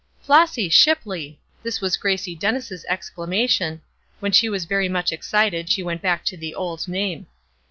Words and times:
"Flossy 0.19 0.67
Shipley!" 0.67 1.39
This 1.61 1.79
was 1.79 1.95
Gracie 1.95 2.33
Dennis' 2.33 2.83
exclamation; 2.89 3.83
when 4.19 4.31
she 4.31 4.49
was 4.49 4.65
very 4.65 4.89
much 4.89 5.11
excited, 5.11 5.69
she 5.69 5.83
went 5.83 6.01
back 6.01 6.25
to 6.25 6.35
the 6.35 6.55
old 6.55 6.87
name. 6.87 7.27